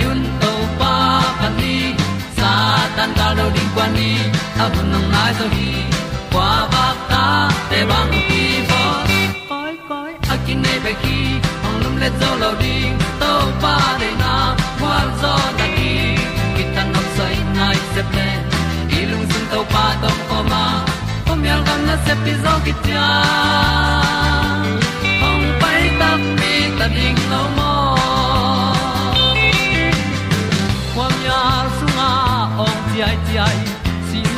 [0.00, 0.94] hong to pa
[1.40, 1.76] pa ni
[2.36, 2.50] sa
[2.96, 4.10] tan ga do di kwan ni.
[4.62, 5.70] A bu nang mai zo hi.
[6.32, 7.24] Kwa ba ta,
[7.70, 8.82] te bang ki bo.
[9.50, 11.18] Koi koi, a kin nei pe ki.
[11.66, 12.76] Ong lum le zo lo di.
[13.20, 14.32] To pa de na,
[14.80, 15.92] kwa zo ta ki.
[16.56, 18.26] Ki tan nok sai nai se pe
[18.98, 20.64] ilung sun to pa tom ko ma.
[21.26, 23.06] Pom yal gam na se pi zo ki ta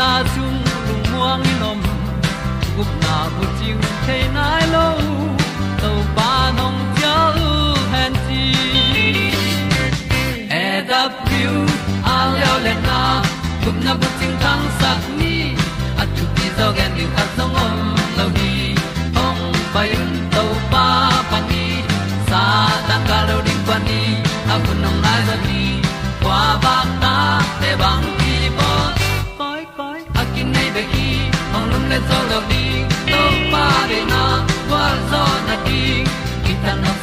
[0.04, 1.80] na chung lung muang ni nom.
[2.76, 3.76] Gup na bu chiu
[4.06, 4.86] the nai lo
[5.82, 7.16] to pa nong pia
[7.48, 7.52] u
[7.92, 8.42] han ti
[10.64, 11.54] e da piu
[12.14, 13.00] a leo le na.
[13.62, 15.33] Gup na bu chiu tang sat ni.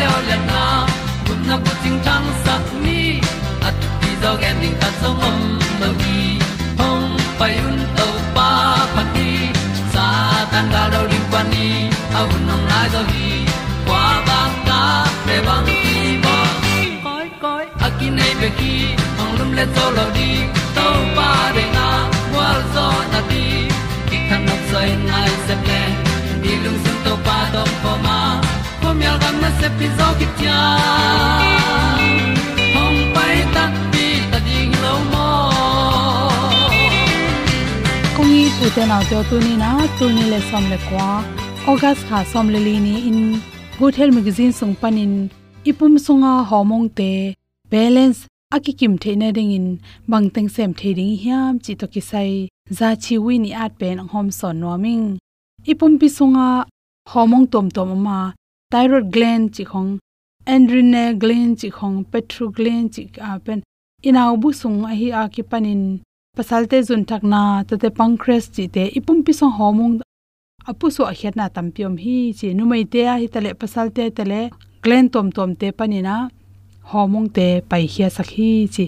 [0.00, 0.62] Leo le na
[1.26, 3.00] kun na ko ting tang sat ni
[3.68, 5.38] at ti zo gen ding ta song om
[5.80, 6.20] lo gi
[6.80, 8.48] hong pai un to pa
[8.94, 9.28] pa ti
[9.92, 10.06] sa
[10.52, 11.68] tan ga do ri pa ni
[12.18, 13.30] au nong lai do gi
[13.86, 14.80] kwa ba ta
[15.26, 15.94] pe bang ki
[16.24, 16.36] bo
[17.06, 18.74] koi koi akin nei be ki
[19.22, 20.30] ong lum le zo lo di
[20.76, 20.88] to
[29.60, 30.58] se pi zo ki tia
[32.74, 35.26] hong pai ta pi ta ding lo mo
[38.16, 41.08] kong i pu te nau te tu ni na tu ni le som le kwa
[41.72, 43.20] august kha som le li ni in
[43.78, 45.14] good health magazine sung panin
[45.70, 47.12] ipum sunga homong te
[47.72, 48.20] balance
[48.56, 49.66] akikim theina ding in
[50.10, 52.32] bangteng sem theding hiam chi to ki sai
[52.78, 55.04] za chi wi ni at pen hom son noming
[55.70, 56.48] ipum pi sunga
[57.12, 58.18] homong tom tom ma
[58.72, 59.90] thyroid gland chi khong
[60.54, 63.60] adrenal gland chi khong petro gland chi a pen
[64.08, 65.82] inaw bu sung a hi a ki panin
[66.36, 69.94] pasalte zun thakna to te pancreas chi te ipum pi song homong
[70.70, 74.40] apu so a khetna tampiom hi chi numai te a hi tale pasalte tale
[74.84, 76.16] gland tom tom te panina
[76.90, 78.84] homong te pai khia sakhi chi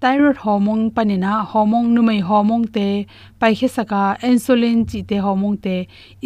[0.00, 2.88] thyroid hormone panina hormone numai hormone te
[3.40, 5.76] pai khe saka insulin chi te hormone te.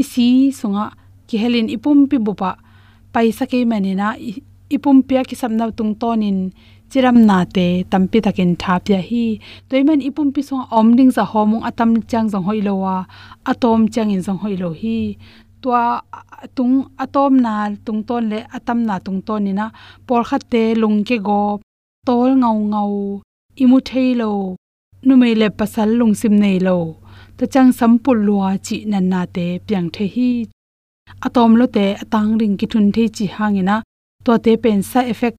[0.03, 0.29] Isi
[0.59, 0.85] sunga
[1.33, 2.51] ki helin ipum pi bupa,
[3.13, 4.09] paisa ke manina
[4.77, 6.39] ipum pia ki samna tung tonin
[6.93, 9.25] chiram na te tampi takin thapya hi.
[9.69, 12.97] Toiman ipum pi song omding za homung atam chang jong hoilowa
[13.51, 14.99] atom chang in jong hoilo hi.
[15.63, 15.85] Tua,
[16.57, 17.55] tung, atom na
[17.87, 19.67] tung ton le atam na tung ton ni na
[20.07, 21.43] por kha te lung ke go,
[22.09, 22.93] tol ngau ngau,
[23.63, 24.33] imu thailo
[25.07, 26.79] nu me le pasal lung sim nei lo.
[27.37, 30.31] Ta chang sampul lua chi nan na te piang the hi
[31.27, 33.77] atom lo te atang ring ki thun the chi hangina.
[34.25, 35.37] To te pen sa effect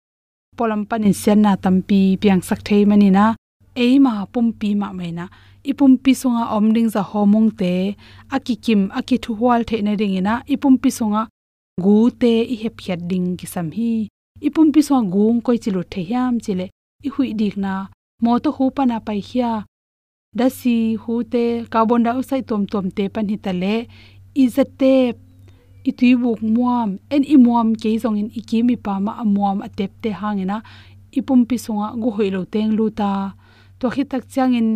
[0.58, 3.26] polam panin sen na tampi piang sak thei mani na
[3.76, 5.26] eima pumpi ma maina.
[5.72, 7.96] Ipumpi sunga omding za homong te.
[8.36, 10.44] Akikim akithu hwal the na ring ina.
[10.54, 11.22] Ipumpi sunga
[11.84, 14.08] gu te i hep khiat ding ki sam hi.
[14.48, 16.66] Ipumpi sunga gung koi chilu the yam chile
[17.06, 17.74] i hui dik na.
[18.24, 19.52] Mo to hu pa na pai hia.
[20.36, 23.74] Da si hu te carbon dioxide tom tom te pan hi tale
[24.44, 24.94] izate
[25.90, 26.90] itui buk muam.
[27.14, 30.58] En i muam ke zong in ikimi pa ma amuam atep te hangena.
[31.20, 33.12] Ipum pi songa go hoilo teng lu ta
[33.80, 34.70] to khi tak chang in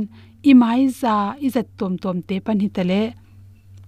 [0.50, 1.16] i mai za,
[1.46, 3.02] i zat tom tom te pan hi tale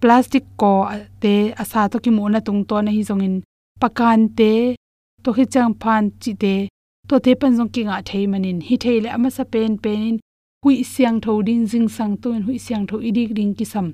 [0.02, 0.74] plastic ko
[1.22, 3.36] te asa to ki mo na tung to na hi zong in
[3.82, 4.54] pakan te.
[5.24, 6.56] To khi chang phan chi te.
[7.10, 8.58] To te pan zong ki nga thei manin.
[8.68, 10.18] Hi thei le ama sa pen pen in
[10.64, 13.66] hui siang tho ding jing sang tu in hui siang tho i dik ding ki
[13.74, 13.88] sam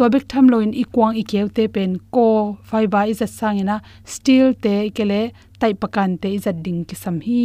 [0.00, 2.26] to bek tham lo in ikwang ikew te pen ko
[2.68, 3.76] fiber is a sangina
[4.12, 5.20] steel te kele
[5.60, 7.42] tai pakan te izat ding ki sam hi.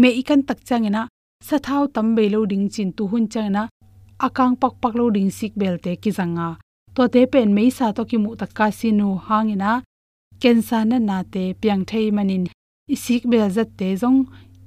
[0.00, 0.78] Me ikan tak sa
[1.46, 3.62] sathau tam be lo ding chin tu hun changina
[4.26, 6.48] akang pak pak lo ding sik bel te ki zanga.
[6.94, 9.70] To te pen me sa to ki mu tak ka sinu hangina
[10.42, 12.44] kensa na na te piang thei manin
[12.94, 14.18] isik bel zat te jong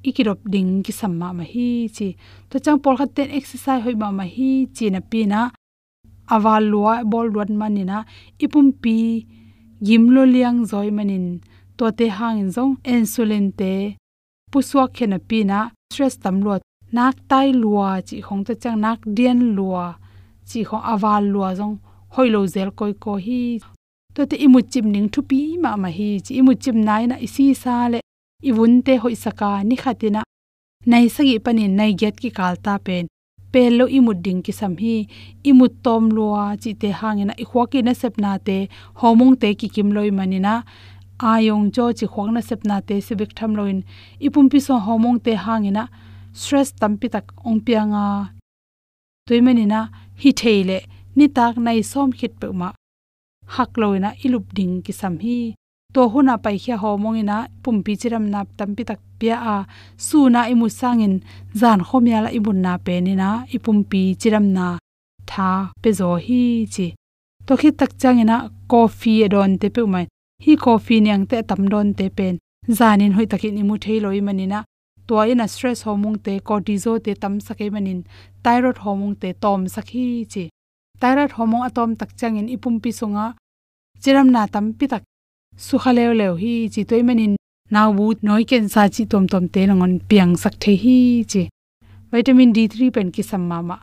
[0.09, 2.07] ikirop ding ki samma ma hi chi.
[2.49, 5.41] To chang por khat ten exercise hoi ma ma hi chi na pi na
[6.35, 7.97] awal lua bol ruan manina
[8.43, 8.97] ipum pi
[9.85, 11.27] gimlo liang zoi manin
[11.77, 13.73] to te hang zong insulin te
[14.51, 15.59] puswa khena pi na
[15.91, 16.53] stress tam lo
[16.91, 19.85] nak tai lua, chi khong ta chang, nak dien lua,
[20.49, 21.75] chi khong awal lua zong
[22.15, 23.41] hoilo zel koi ko hi
[24.15, 27.15] to te imu chim ning thu pi ma ma hi, chi imu chim nai na
[27.25, 27.99] isi sa le
[28.49, 30.21] iwun te hoi saka ni khatina
[30.91, 33.05] nai sagi pani nai get ki kalta pen
[33.51, 35.07] pelo imut ding ki sam hi,
[35.43, 38.57] imut tom lua, chi te hangena i khwaki na sepna te,
[39.01, 40.63] homong te ki kim loi manina
[41.31, 43.83] ayong cho chi khwang na sepna te, sibik tham loin.
[44.25, 45.87] Ipum pi so homong te hangena
[46.33, 48.05] stress tampi tak ong pianga
[49.27, 49.79] toimanina
[50.21, 50.77] hi theile
[51.15, 52.69] ni tak nai som khit pe ma
[53.55, 55.58] hak loina, ilup ding ki sam hi
[55.93, 59.55] to huna pai khia homongina pumpi chiram nap tampi tak pia a
[60.07, 61.15] su na imu sangin,
[61.59, 64.65] zan khomya la ibun na pe ni na ipumpi chiram na
[65.29, 65.49] tha
[65.81, 66.41] pe zo hi
[66.73, 66.87] chi.
[67.47, 68.37] To khi tak changina,
[68.71, 70.05] coffee e don te pe mai
[70.45, 72.35] hi coffee niang te tam don te pen.
[72.77, 74.59] Zanin hoi takin imu theiloi manina.
[75.07, 77.99] To ina stress hormone te cortisol te tam sakai manin.
[78.43, 80.43] Thyroid hormone te tom sakhi chi.
[81.01, 83.25] Thyroid hormone atom tak changin, ipumpi sunga
[84.01, 85.03] chiram na tam pi tak
[85.65, 87.33] su khaleu leo hi chi toy manin
[87.75, 90.97] naw bu noi ken sa chi tom tom te ngon piang sak the hi
[91.31, 91.41] chi.
[92.11, 93.77] Vitamin d3 pen ki samma ma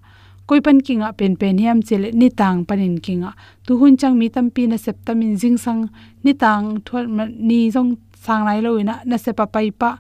[0.46, 3.30] koi pan kinga pen pen hiam chele ni tang panin kinga
[3.66, 5.82] tu hun chang mi tam pi na septamin jing sang.
[6.24, 7.04] Ni tang thol
[7.48, 7.90] ni jong
[8.24, 8.94] sang lai lo ina.
[9.08, 9.90] Na se pa pai pa.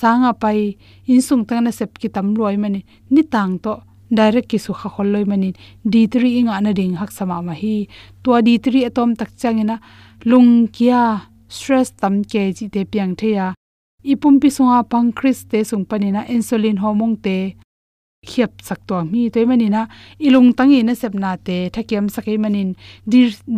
[0.00, 0.60] Sanga pai.
[1.12, 2.80] In sung tang na sep ki tam loi mani
[3.14, 3.72] ni tang to
[4.18, 5.48] direct ki su kha khol loi mani
[5.92, 7.76] d3 inga na ding hak sama ma hi.
[8.22, 9.76] To d3 atom tak changina
[10.30, 13.46] lung kia stress tam ke ji te piang theya.
[14.12, 17.38] Ipum pi sunga pancreas te sung panina insulin hormone te
[18.26, 19.82] khiap sak to mi toy manina
[20.26, 22.70] ilung tangi na sepna te thakem sakai manin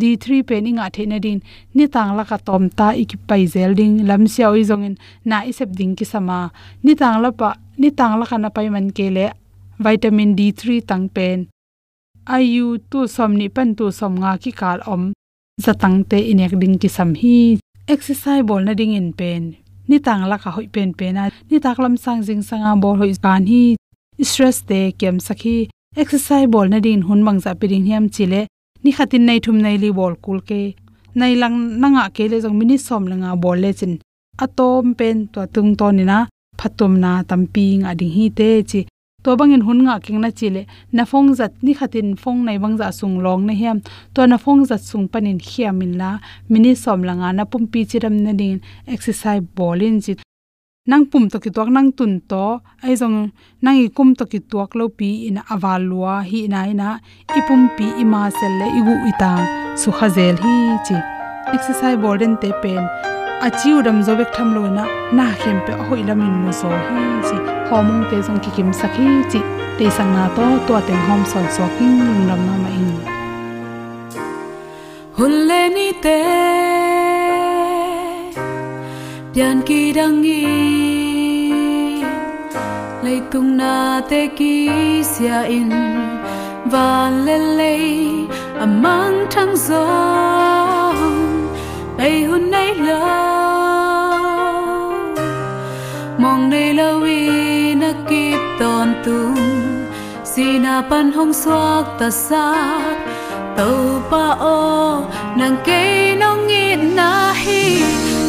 [0.01, 1.41] d3 pen inga the na din
[1.77, 4.95] ni tang la ka tom ta iki pai zelding lam sia oi zongin
[5.29, 6.39] na i sep ding ki sama
[6.85, 9.27] ni tang la pa ni tang la kana pai man ke le
[9.85, 11.39] vitamin d3 tang pen.
[12.35, 15.03] Ayu tu somni pan tu som nga ki kal om
[15.65, 17.59] zatang te inek ding ki sam hi.
[17.95, 19.43] Exercise bol na ding in pen.
[19.89, 22.97] Ni tang la ka hoi pen pen na ni tak lam sang jing sanga bol
[23.01, 23.77] hoi kan hi.
[24.31, 25.57] Stress te kem sakhi
[26.03, 28.41] exercise bol na din hun mangza piring hiam chile.
[28.83, 30.63] Ni khatin nei thum nei li bol kul ke.
[31.19, 33.95] Nei lang nanga ke le jong mini som langa bol le chin.
[34.45, 36.19] Atom pen to tung to ni na.
[36.59, 38.81] Phatom na tampi nga ding hi te chi
[39.29, 40.63] to bangin hun nga king na chile.
[40.97, 43.79] Na phong zat ni khatin phong nei bangza sung long na hiam.
[44.15, 46.11] To na phong zat sung panin hiamin la.
[46.49, 48.57] Mini som langa na pumpi chiram na din
[48.95, 50.13] exercise bolin chi.
[50.91, 52.45] Nang pum to ki tok nang tun to.
[52.85, 53.19] Ai jong
[53.65, 56.89] nang i kum to ki tok lo pi in awalwa hi na ina.
[57.49, 59.33] Pum pi ima sel le igu ita
[59.81, 60.55] su khazel hi
[60.87, 60.97] chi.
[61.55, 62.85] Exercise burden te pen
[63.47, 64.85] achiu dam zo bek tham loina.
[65.17, 67.37] Na khem pe hoi lamin mo zo hi chi.
[67.69, 69.41] Homong te jong ki kim sakhi chi.
[69.79, 72.89] Te sang na to to teng hom sol so king lung lam ma ma in.
[75.19, 76.19] Hulle ni te
[79.33, 80.43] pian ki dang dangi
[83.05, 83.75] lei tung na
[84.11, 84.55] te ki
[85.13, 85.71] sia in.
[86.73, 87.75] Van le le
[88.65, 90.78] amang à thang zo gió
[91.99, 93.01] bay hôn nay lơ
[96.19, 99.37] mong nay lâu y na kịp tòn tung
[100.25, 102.55] si na pan hong suak ta sa
[103.57, 105.03] tàu pa o
[105.37, 107.83] nàng cây nong ngit na hi.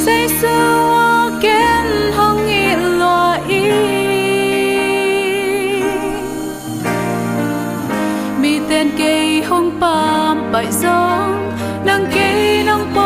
[0.06, 0.58] Say su
[1.42, 3.38] ken hong ngit lo
[8.42, 11.54] mi tên cây hong pam bại giông
[11.86, 12.99] nang cây nang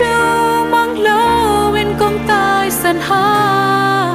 [0.00, 4.14] nát mang lâu bên công tai sân ha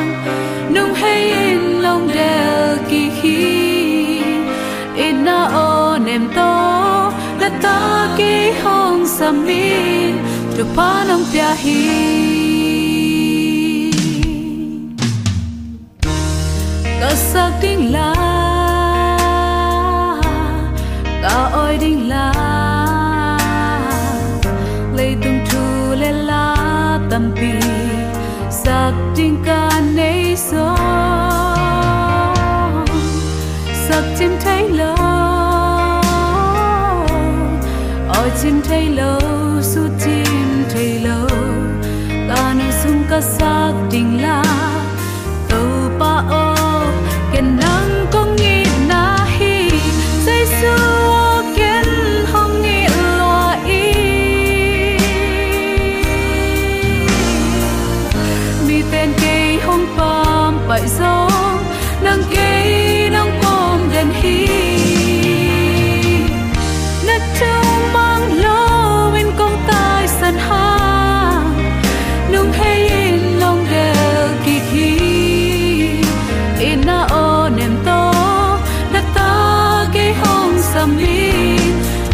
[0.76, 4.22] nung hay in lòng đèo kỳ khi.
[4.96, 10.18] In na o nem to la ta ki hong samin
[10.58, 12.14] tu pa nang pia hi.
[17.34, 17.73] Sắc đinh
[27.14, 27.32] tâm
[28.50, 30.66] sak sắc ka nei so
[33.88, 34.96] sak sắc chim lo lâu
[38.18, 39.20] oi chim thấy lâu
[39.62, 41.28] su chim thấy lo
[42.30, 44.43] ta nu sung ka sak ting la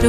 [0.02, 0.08] ti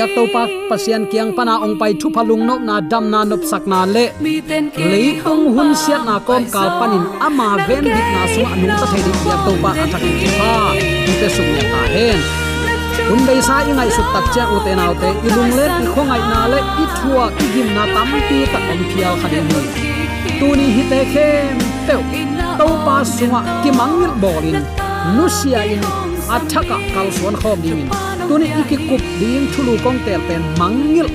[0.00, 3.42] ibyak to pa pasian kiang pana ong pai thu phalung no na dam na nop
[3.44, 4.04] sak na le.
[4.24, 8.86] Le ong hun siat na kom kal panin ama ven dik na su anu ta
[8.92, 10.52] thei dik yak to pa athak ki pa
[11.20, 12.18] te sum ya ta hen
[13.12, 15.84] un dei sa i ngai su tak cha u te nau te ilung le ti
[15.92, 19.60] khongai na le i thua i gim na tam pi ta om phial khaden ni
[20.38, 21.94] tuni hi te khem pe
[22.58, 24.58] to pa sunga ki mangil bolin
[25.16, 25.82] nusia in
[26.36, 27.84] athaka kal suan khom ding
[28.30, 31.08] tuni iki kup ding thulu kong tel ten mangil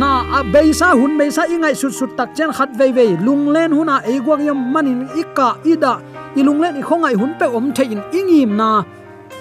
[0.00, 3.70] na a beisa hun beisa ingai sut sut tak chen khat vei vei lung len
[3.76, 5.92] huna à, e gwak yam manin ika ida
[6.40, 8.70] ilung len i khongai hun pe om thein ingim na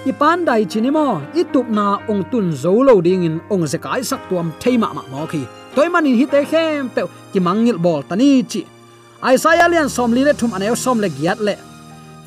[0.10, 1.08] i pan dai chinimo
[1.40, 4.90] i tup na ong tun zo lo ding in ong se kai sak tuam theima
[4.98, 5.42] ma mo khi
[5.76, 7.02] toy manin hi te khem pe
[7.32, 8.62] ki mangil bol tani chi
[9.34, 11.56] Isaiah lian som li le thum aneu som le giat le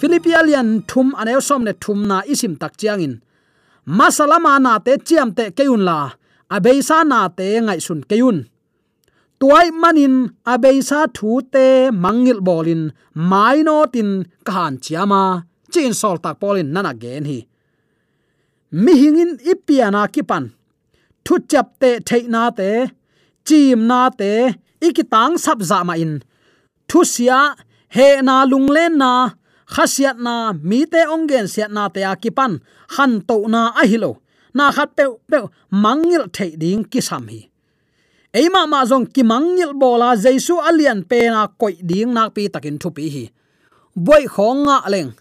[0.00, 3.14] Philippia lian thum aneu som le thum na isim tak chiang in
[3.86, 5.98] masalama na te chiam te keun la,
[6.50, 8.38] abeisa na te ngai sun keun
[9.42, 10.16] tuai manin
[10.52, 11.66] abeisa thu te
[12.04, 12.82] mangil bolin
[13.30, 14.10] maino tin
[14.46, 15.22] kahan chiama,
[15.72, 17.38] chin sol tak polin nana gen hi.
[18.82, 20.44] Mi hingin ipiana kipan,
[21.24, 22.70] thu chap te theina te,
[23.46, 24.32] chim na te,
[24.86, 26.12] ikitang sap za ma in.
[26.88, 27.40] Thu sia,
[27.94, 29.12] he na lunglen na
[29.74, 30.34] khasiat na
[30.68, 32.52] mi te ongen siat na te akipan,
[32.94, 34.12] han to na ahilo
[34.54, 35.38] na khat pe pe
[35.84, 37.40] mangil thei ding kisam hi.
[38.38, 42.76] Eima ma zong ki mangil bola jesu alian pe na koi ding nak pi takin
[42.82, 43.24] thu pi hi.
[44.06, 45.12] Boy khonga leng.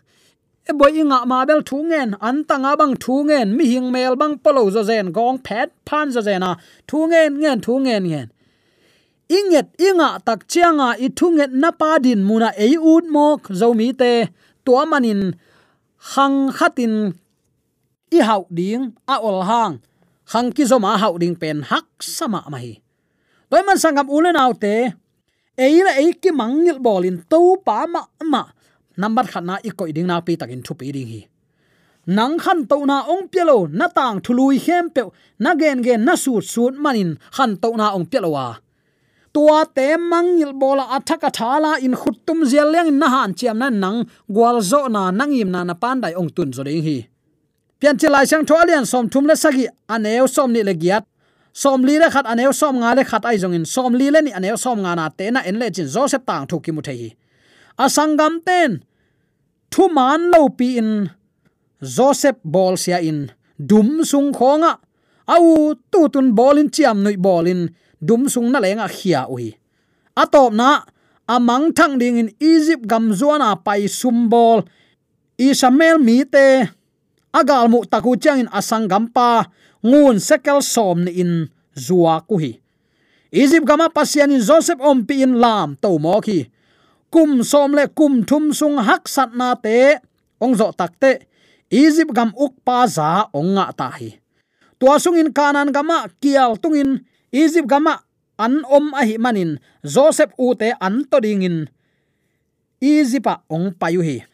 [0.69, 4.15] E boy inga ma bel thu ngen, an tanga bang thu ngen, mi hing mel
[4.21, 6.51] bang polo zo zen gong phet phan zo zena
[6.89, 8.27] thu ngen ngen, thu ngen ngen
[9.37, 14.11] inget inga tak chianga i thunget na pa din muna ei ut mok zomi te
[14.65, 15.21] to manin
[16.11, 16.93] hang khatin
[18.11, 19.79] i hau ding, a ol hang.
[20.31, 22.79] Hang ki zoma hau ding pen hak sama mai.
[23.49, 24.75] Toy man sangam ulen autte
[25.57, 28.43] ei la ei ki mangil bolin to pa ma ma.
[28.97, 31.21] Number khana i koi ding na pi takin thu pi ding hi.
[32.07, 35.03] Nang khan to na ong pelo na tang thului hem pe,
[35.39, 38.47] na gen gen na sut sut manin, khan to na ong pelo wa
[39.33, 43.99] tua te mangil bola athaka thala in khuttum zel leng na han chiam na nang
[44.35, 46.97] gwal zo na nangim na na pan dai ong tun zo ding hi.
[47.79, 51.03] Pian chi lai sang tholian som thum le sagi aneu som ni le giat.
[51.53, 53.65] Som li le khat aneu som nga le khat ai jong in.
[53.65, 56.45] Som li le ni aneu som nga na te na en le chin joseph tang
[56.49, 57.11] thu ki mu thei
[57.85, 58.71] asangam ten,
[59.71, 61.09] thu man lo pi in,
[61.95, 63.31] joseph bol sia in.
[63.69, 64.73] Dum sung khonga.
[65.27, 67.69] Au, tu tun bolin chiam nui bolin
[68.01, 69.53] dum sung na lenga khia ui.
[70.17, 70.83] Atop na
[71.29, 74.65] amang thang ding in egypt gam zuana pai sumbol
[75.37, 76.67] isamel mi te
[77.31, 79.47] agal mu taku chang in asang gampa
[79.85, 82.59] ngun sekel som ni in zuwa ku hi
[83.31, 86.51] egypt gama pasian in joseph om pi in lam to mo ki
[87.11, 89.99] kum som le kum thum sung hak sat na te,
[90.39, 91.27] ong zo takte
[91.67, 94.15] egypt gam uk pa za ong nga ta hi.
[94.79, 98.03] Tua sung in kanan gama kial tung in egypt gama,
[98.37, 99.59] an om a hi manin.
[99.83, 101.69] Joseph u te an to ding in
[102.81, 104.25] egypt ong payu hi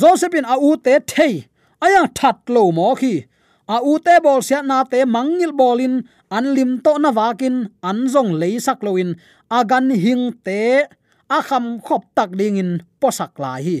[0.00, 1.46] joseph in a u te thei.
[1.80, 3.24] Aya that lo mo khi
[3.68, 6.04] a u te bol sia na te mangil bolin.
[6.30, 9.14] An lim to na wakin an zong leisak loin
[9.50, 10.84] agan hing te.
[11.30, 12.70] A kham khop tak ding in
[13.00, 13.78] posak lai hi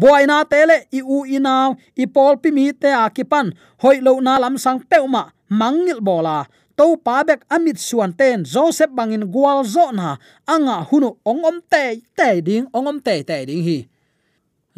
[0.00, 1.54] boina tele, i u ina
[1.96, 5.22] i pol pi mi te a kipan hoi lo na lam sang peuma
[5.60, 6.46] mangil bola.
[6.78, 10.16] To pa bek amit suan ten, joseph bangin gwal zo na.
[10.46, 11.84] Anga hunu ong om te
[12.18, 13.78] te ding, ong om te te ding hi.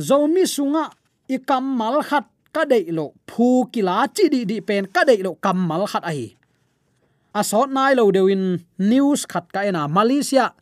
[0.01, 0.89] Zomi sunga,
[1.29, 5.21] i kam mal khat, ka dei lo phu kila chi di di pen, ka dei
[5.21, 6.41] lo kam mal khat ai
[7.35, 10.55] a sot nai lo dewin news khat ka ena malaysia.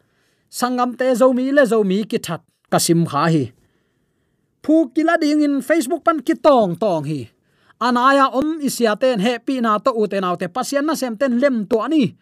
[0.50, 3.44] Sangam te zomi le zomi ki that kasim kha hi
[4.62, 7.30] phu kila ding in facebook pan ki tong tong hi.
[7.80, 11.76] Anaya om isia ten happy na to uten te pasian na sem ten lem to
[11.86, 12.16] ani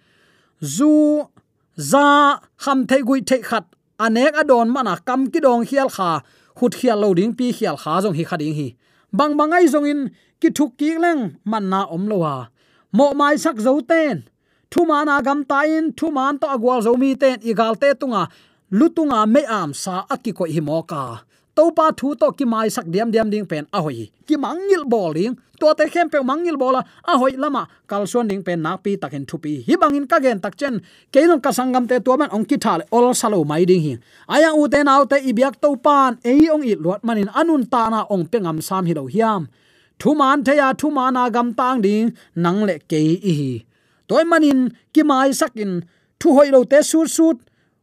[0.61, 1.25] zu
[1.77, 3.65] za ham thei gui thei khat.
[3.99, 6.11] Anek adon mana kam ki dong hial kha.
[6.57, 8.69] Khut hial lo ding pi hial kha jong hi khading hi.
[9.13, 10.01] Bang bangai jong in
[10.41, 12.37] ki thuk ki leng man na om lo wa.
[12.93, 14.29] Mo mai sak zo ten.
[14.71, 17.41] Thu mana gam ta in, thu man to agwal zo mi ten.
[17.41, 18.29] Igal te tunga
[18.79, 22.87] lutunga me am sa akiko himoka hi mo to pa thu to ki mai sak
[22.93, 24.13] diam diam ding pen a hoi.
[24.27, 26.81] Ki mangil boling to te khem pe mangil bola
[27.13, 27.63] a hoi lama.
[27.89, 29.65] Kal suan ding pen nak pi takin thu pi.
[29.67, 30.75] Hi bangin ka gen tak chen.
[31.13, 33.95] Keilong ka sangam te to man ong ki thal ol salo mai ding hi.
[34.29, 36.21] Aya u te nau te ibyak to pan.
[36.25, 37.29] Ei ong i lot manin.
[37.41, 39.49] Anun ta na ong pengam sam hi lo hiam.
[39.99, 42.13] Thu man the ya, thu mana gam tang ding.
[42.35, 43.65] Nang le ke i hi.
[44.09, 45.73] Toy manin ki mai sakin
[46.21, 47.37] thu hoi lo te sut sut.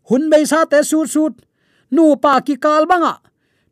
[0.09, 1.33] Hun be sa te sut sut.
[1.89, 3.13] Nu pa ki kal banga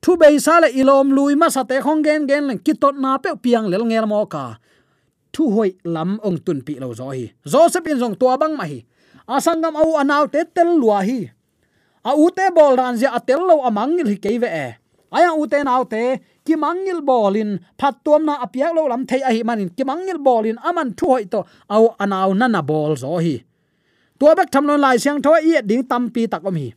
[0.02, 2.96] thu bei sa le ilom lui ma sa te khong gen gen leng ki tot
[3.04, 4.46] na pe piang lel ngel mo ka
[5.34, 7.32] thu hoi lam ong tun pi lo zo hi.
[7.46, 8.84] Joseph in jong tua bang ma hi.
[9.28, 11.20] Asangam au anaw te tel lua hi.
[12.04, 14.68] A u te bol ran ja atel lo amang hi ke ve e
[15.12, 16.04] aya u te naw te
[16.46, 20.20] ki mangil bolin phat tuam na apiak lo lam thei a hi manin ki mangil
[20.28, 21.40] bolin aman thu hoi to
[21.76, 23.36] au anaw na na bol zo hi.
[24.20, 26.70] Tua bek tham lon lai siang thoi i ding tam pi tak om hi.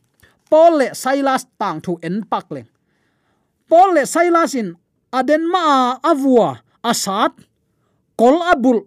[0.49, 2.69] Paul le Silas tang thu en pak leng.
[3.65, 4.77] Paul le Silasin
[5.09, 7.33] aden ma avua asat
[8.13, 8.85] kol abul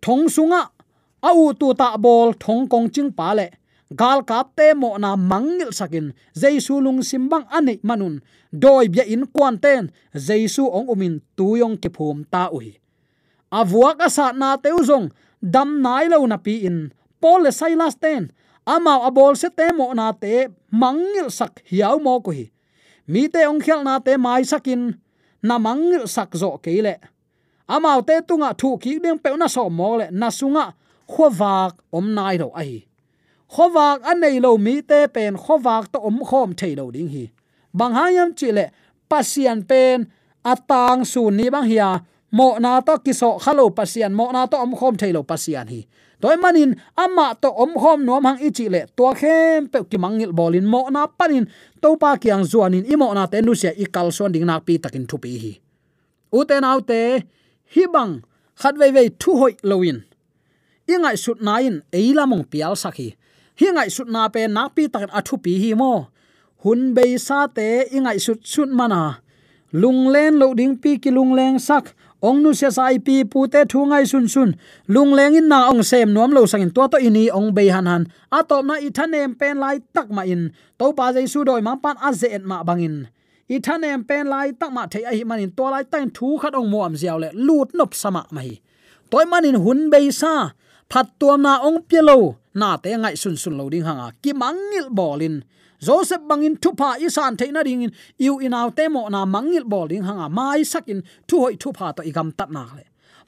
[0.00, 0.72] thong sunga
[1.20, 3.48] au tu ta bol thong kong ching pa le.
[3.92, 6.16] Gal kap te mo na mangil sakin.
[6.32, 8.24] Jaisu lung simbang ani manun.
[8.48, 9.92] Doi bia in kwan ten.
[10.16, 12.80] Jaisu ong umin tuyong ke phum ta ui.
[13.52, 16.90] Avuak asa na teuzong dam nai lo na pi in.
[17.20, 18.32] Paul le Silas ten.
[18.64, 22.53] Amao abol se te mo na te mangil sak hiao mo ko hi
[23.06, 24.94] mi te ong khel na te mai sakin.
[25.44, 26.96] Namang sak zo keile
[27.68, 30.06] amao te tunga thu ki ding pe na so mo le.
[30.10, 30.72] Na sunga
[31.08, 32.84] khowak om nai ro ai
[33.54, 37.24] khowak an nei lo mi te pen khowak to om khom thei lo ding hi.
[37.78, 38.70] Bang hayam chi le,
[39.10, 40.06] pasian pen,
[40.44, 41.90] atang su ni bang hiya
[42.34, 45.86] mo na to kiso khalo pasian, mo na to om khom thailo pasian hi.
[46.18, 50.34] Toy manin, ama to om khom nom hang ichi le to khem pe ki mangil
[50.34, 51.46] bolin, mo na panin
[51.82, 54.82] to pa kyang zuanin imo na te nu sia i kal son ding na pi
[54.82, 55.52] takin thupi hi.
[56.34, 57.22] U te nau te
[57.74, 58.12] hi bang
[58.60, 60.02] khat vei vei thu hoi loin
[60.90, 63.08] i sut na in eila mong pial sakhi
[63.60, 66.10] hingai sut na pe na pi takin athu pi hi mo.
[66.64, 69.20] Hun bei sa te i sut sut mana.
[69.72, 71.94] Lung len lo ding pi ki lung leng sak
[72.28, 74.50] ong nu se sai pi pu te thu ngai sun sun.
[74.94, 77.86] Lung leng in na ong sem nuam lo sangin to to ini ong be han
[77.90, 78.02] han.
[78.36, 80.42] A top na i thanem pen lai tak ma in.
[80.78, 82.96] To pa jai su doi ma pan a ze et ma bangin
[83.54, 86.54] i thanem pen lai tak ma thei a hi manin to lai tan thu khat
[86.60, 87.28] ong mo am ziaw le.
[87.46, 88.54] Lut nop sama mai hi.
[89.10, 90.34] Toy manin hun be sa.
[90.90, 92.18] Phat tuam na ong pielo
[92.60, 94.06] na te ngai sun sun lo ding hanga.
[94.22, 95.36] Ki mangil bolin
[95.86, 97.92] joseph bangin thupa isan theina ding in
[98.24, 102.02] you in out temo na mangil bol ding hanga mai sakin thu hoi thupa to
[102.10, 102.84] igam tat na le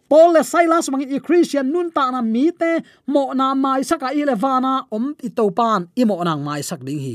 [0.07, 2.79] Paul le Silas mangin i Christian nun ta na mi te
[3.11, 6.87] mo na mai saka i levana om i to pan i mo nang mai sak
[6.87, 7.15] ding hi.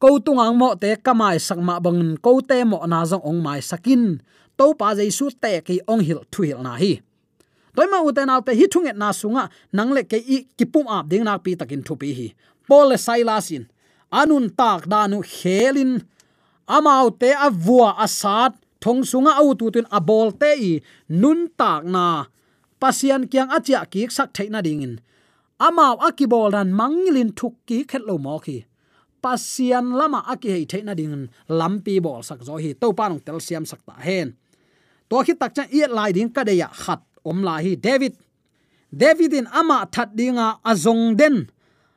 [0.00, 3.60] Ko tungang mo te kamai sak ma bang ko te mo na jong ong mai
[3.60, 4.24] sakin
[4.56, 7.04] to pa jaisu te ki ong hil thu hil na hi.
[7.76, 11.36] Toy ma uten alte hi thunget na sunga, nangle ke i kipum ap ding na
[11.36, 12.28] pi takin thu pi hi.
[12.64, 13.68] Paul le Silas in
[14.20, 15.92] anun tak danu khelin
[16.76, 20.72] amau te avua asat thong sunga au tu tin abol te i.
[21.20, 22.06] Nun tak na.
[22.80, 24.94] Pasian kyang achia ki sak theina dingin.
[25.66, 28.58] Amau akibol ran mangilin thuk ki khetlo mo ki
[29.24, 31.32] pasian lama aki hei theina dingin.
[31.48, 32.76] Lampi bol sak zo hi.
[32.76, 34.36] To panong tel siam sak ta hen.
[35.08, 38.20] To khi tak cha iet lai ding ka de ya khat om la hi, david.
[38.92, 41.48] David in ama that dinga azong den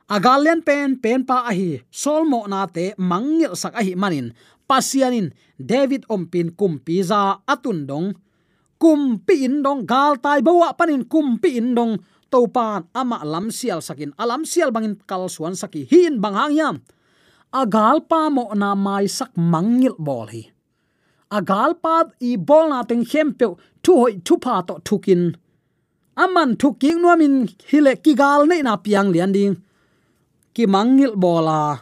[0.08, 4.32] agalian pen pen pa ahi solmo na te mangil sak ahi manin.
[4.68, 8.12] Pasianin, david ompin kumpi za atun dong.
[8.76, 11.96] Kumpi in dong, gal tai bawa panin kumpi in dong.
[12.28, 16.76] Topan ama lam sial sakin, alam sial bangin kal suan saki hin banghang yam.
[17.48, 20.44] Agal pa mo na mai sak mangil bol hi.
[21.32, 25.32] Agal pa i bol na teng hempe thu hoi thu pa to thukin.
[26.20, 29.56] Aman thuking nuamin hile kigal nei na piang lian ding
[30.58, 31.78] ki mangil bola.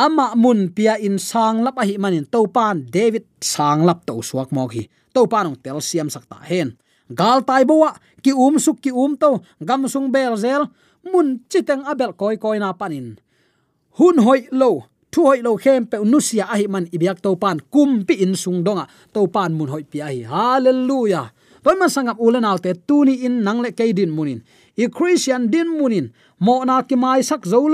[0.00, 4.48] Ama mun pia in sang lap ahi manin to pan david sang lap to suak
[4.48, 6.72] mok hi to panong tel siam sakta hen.
[7.12, 7.92] Gal tai bowa
[8.24, 10.72] ki um suk ki um to gam sung bel zel,
[11.04, 13.20] mun chiteng abel koi koi na panin
[14.00, 18.08] hun hoi lo, thu hoi lo khem pe nusia ahi man ibyak to pan kum
[18.08, 20.24] pi in sung donga to pan mun hoi pi hi.
[20.24, 21.28] Hallelujah.
[21.64, 24.44] Vâng Toy man sangap ulen alte tuni in nangle kaidin munin
[24.76, 27.64] i christian din munin mo na ki mai sak zo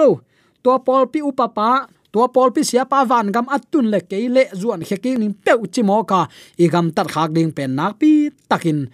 [0.62, 4.18] tua to pol pi upapa tua pol pi sia pa van gam atun le ke
[4.36, 6.20] le zuan khe ki ning pe chi mo ka,
[6.62, 8.88] i gam tar khak ding pen nak pi takin.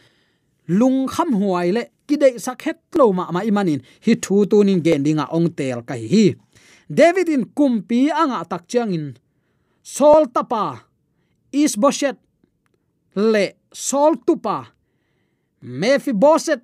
[0.69, 4.57] Lung kham huai le ki de sak het lo ma ma imanin hi thu tu
[4.65, 6.25] nin gen dinga ong tel kai hi
[6.99, 9.07] david in kumpi anga tak chiang in.
[9.83, 10.65] Sol tapa
[11.53, 12.19] is boshet
[13.33, 14.59] le sol tupa
[15.81, 16.63] mefi boset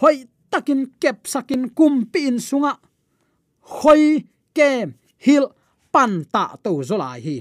[0.00, 0.16] hoi
[0.52, 2.72] takin kep sakin kumpi in sunga
[3.62, 5.46] khoi kem hil
[5.92, 7.36] pan ta to zolai hi.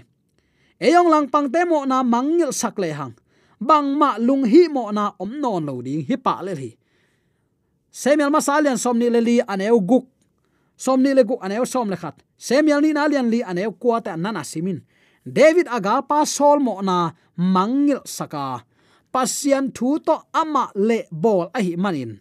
[0.82, 3.14] Eyong lang pang te mo na mangil sak le hang.
[3.62, 6.72] Bang ma lung hi mo na om non lo ding hi pa le hi
[7.92, 10.08] semial masalian somni le li aneu guk.
[10.78, 12.16] Somni le guk aneu som le khat.
[12.38, 14.82] Semel ni na lian li aneu kwa ta nana simin
[15.26, 18.66] david aga pa sol mo na mangil saka
[19.14, 22.18] pasian thu to ama le bol a hi manin.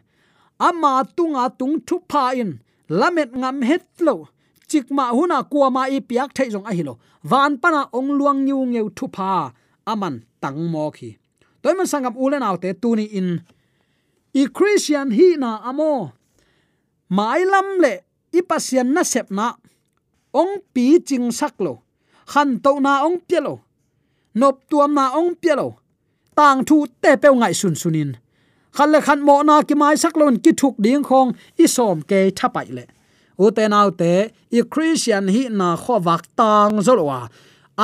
[0.60, 2.60] Ama tunga tung thu pa in
[2.98, 4.14] lamet ngam het lo.
[4.68, 6.94] Chikma huna kuama i piak thai jong a hilo
[7.30, 9.52] van pana ong luang nyu ngeu thu pa
[9.92, 11.10] aman tang mo khi.
[11.62, 13.28] Toy man sangam ulen autte tuni in.
[14.40, 16.12] I christian hi na amo.
[17.16, 17.92] Mai lam le
[18.38, 19.46] i pasian na sep na.
[20.40, 21.82] Ong pi ching sak lo.
[22.30, 23.54] Khan to na ong pielo
[24.34, 25.82] nop tuam na ong pielo
[26.38, 28.10] tang thu te pe ngai sun sunin
[28.76, 31.30] khăn le khan mo na ki mai sak lon ki thuk ding khong
[31.62, 32.84] i som ke thapai le
[33.42, 34.12] u te nau te
[34.58, 37.20] i christian hi na kho wak tang zolwa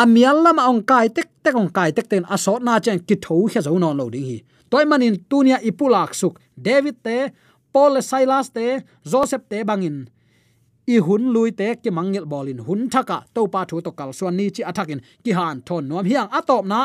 [0.00, 0.40] amial à.
[0.40, 3.36] à lama ong kai tek tek ong kai tek ten asot na chen ki tho
[3.52, 4.38] khe zo non lo ding hi
[4.70, 6.34] toy manin tunia ipulak suk
[6.66, 7.16] david te
[7.72, 8.66] paul silas te
[9.10, 9.98] joseph te bangin
[10.94, 14.34] i hun lui te ki mangil bolin hun thaka to pa thu to kal suan
[14.38, 16.80] ni chi athakin ki han thon nom hiang atop na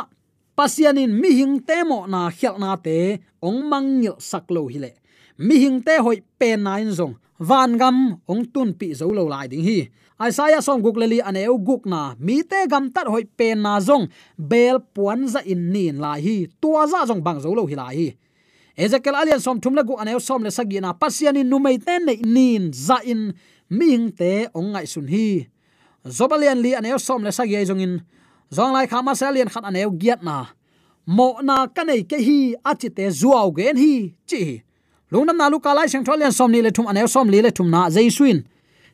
[0.62, 4.78] pasianin mi hing te mo na khial na te, ong mang ngil sak lo hi
[4.78, 4.94] le.
[5.42, 7.18] Mi hing te hoi pen in zong.
[7.42, 9.90] Van gam, ong tun pi zo lo lai ding hi.
[10.22, 13.82] Isaiah song guk leli ane u guk na, mi te gam tat hoi pen na
[13.82, 14.06] zong.
[14.38, 16.38] Bel puan za in nin lai hi.
[16.62, 18.08] Tua za zong bang zo lo hi lai hi.
[18.78, 22.06] Ezekiel alian som thum la gu ane som le sagi na, pasianin nu mai ten
[22.06, 23.34] nei nin za in
[23.74, 25.50] ming te ong ngai sun hi.
[26.06, 27.98] Zobalian li ane som le sagi zong in
[28.56, 30.38] zong lai khama salian khat aneu giat na.
[31.08, 32.40] Mo na kanei ke hi
[32.72, 34.64] achite zuaw gen hi, chi
[35.12, 37.68] lungnam na lu kalai sang tholian som ni le thum aneu som li le thum
[37.74, 38.40] na jaisuin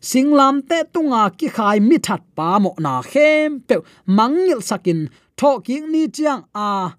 [0.02, 3.76] singlam te tunga ki khai mi that pa mo na khem pe.
[4.08, 6.93] Mangil sakin, tho ki ni chiang a.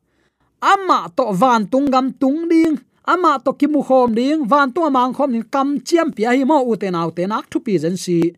[0.62, 2.76] Ama to van tungam tung ding.
[3.06, 4.44] Ama to kimu khom ding.
[4.50, 7.44] Van tu mang khom ni kam chiam pia hi mo u te nau te nak
[7.50, 8.34] thu pi zen si.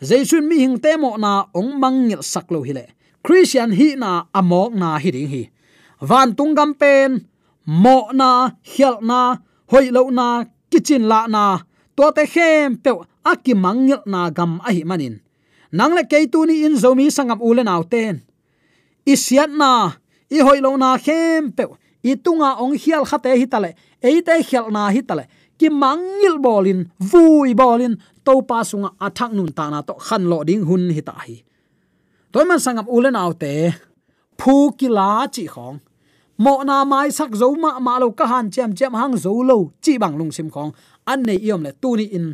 [0.00, 2.86] Jaisun mi hing te mo na ong mangil saklo hi le
[3.26, 5.42] christian hi na amok na hi ding hi.
[5.98, 7.26] Van tungam pen,
[7.66, 11.58] mo na, hial na, hoi lo na kitchen la na
[11.98, 12.92] to te hem pe
[13.26, 15.18] aki mangil na gam a hi manin.
[15.74, 18.22] Nang le ke tu ni in zomi sangam ule naw ten.
[19.02, 19.98] Isiat na,
[20.30, 21.66] i hoi lo na hem pe
[22.06, 25.26] i tunga ong hial khate hi tale eite hial na hi tale.
[25.58, 30.44] Ki mangil bolin, vui bolin to pa sunga athak nun ta na to khan lo
[30.46, 31.45] ding hun hi ta hi
[32.32, 33.52] toy man sangam ulen autte
[34.40, 35.78] phu kila chi khong.
[36.44, 39.56] Mo na mai sak zo ma ma lo ka han chem chem hang zo lo
[39.84, 40.70] chi bang lung sim khong.
[41.10, 42.26] An nei iom le tu ni in.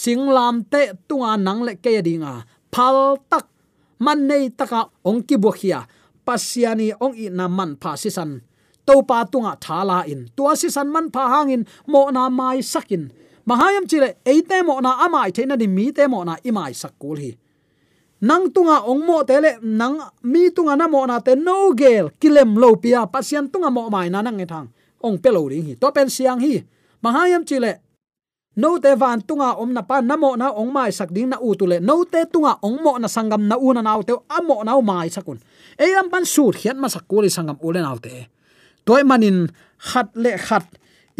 [0.00, 2.32] Singlam te tunga nang le ke dinga
[2.74, 3.46] phal tak.
[4.04, 5.80] Man nei taka ong ki bo khia
[6.26, 8.30] pasiani ong i na man pha si san.
[8.86, 10.20] To pa tunga thala in.
[10.36, 13.04] Tua si san man pha hangin mo na mai sakin
[13.48, 17.32] mahayam chile eite mo na amai theina ni mi te mo na imai sakul hi
[18.20, 22.58] nang tunga ong mo tele nang mi tunga na mo na te no gel, kilem
[22.58, 24.66] lo pia pasian tunga mo mai na nang thang
[24.98, 26.62] ong pelo ring hi, to pen siang hi.
[26.98, 27.78] Mahayam chile
[28.58, 31.38] no te van tunga om na pa na mo na ong mai sak ding na
[31.38, 34.66] u tule no te tunga ong mo na sangam na u na naw te amo
[34.66, 35.38] na mai sakun.
[35.78, 38.26] E lam pan sur khian ma sakuli sangam ule naw te.
[38.82, 39.46] Toy manin,
[39.78, 40.64] khat le khat,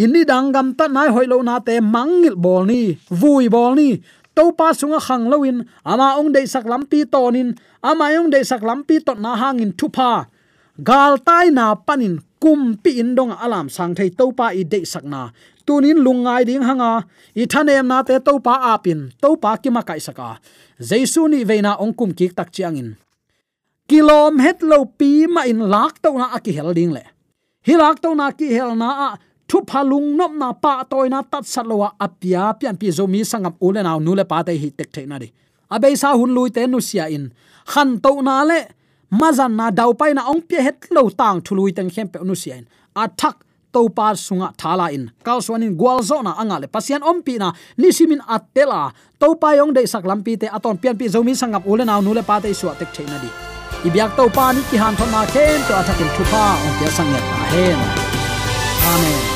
[0.00, 4.00] ini dangam ta nai hoilo na te, mangil bol ni, vui bol ni
[4.38, 8.62] to pa sunga khang loin ama ong dei sak lampi tonin, ama ong dei sak
[8.62, 10.30] lampi tot na hangin thupa.
[10.78, 14.86] Gal tai na panin kum pi in dong alam sang thei to pa i dei
[14.86, 15.34] sak na.
[15.66, 17.02] Tunin lungai ding hanga,
[17.34, 20.38] i thanem na te to pa apin to pa ki ma kai saka.
[20.78, 22.94] Jaisu ni veina ong kum ki tak chiangin.
[23.90, 27.02] Kilom het lo pi ma in lak to na aki hel ding le.
[27.66, 29.08] Hilak to na ki hel na a
[29.48, 33.54] thu phalung nop na pa toy na tat satlowa apia pian pi zo mi sangam
[33.66, 35.32] ule naw nule pa te hi tek thei na di.
[35.74, 37.32] Abe sa hun lui te nu sia in.
[37.72, 38.60] Khan to na le
[39.20, 42.34] mazan na dau pai na ong pia het lo tang thului tang khem pe nu
[42.34, 42.66] sia in.
[43.02, 43.36] Athak
[43.72, 45.04] to pa sunga thala in.
[45.24, 46.66] Kal swanin gwal zo na anga le.
[46.68, 47.48] Pasian om pi na
[47.80, 51.62] nisimin atela to pa yong de sak lampi te aton pian pi zo mi sangam
[51.64, 53.30] ule naw nule pa te su tek thei na di.
[53.88, 57.10] Ibyak to pa ni ki han thon ma khen to athakin thupa ong pia sang
[57.14, 57.80] ya ta hen.
[58.92, 59.27] Amen.